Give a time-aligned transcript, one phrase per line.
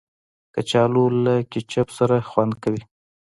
[0.53, 2.81] کچالو له کیچپ سره خوند کوي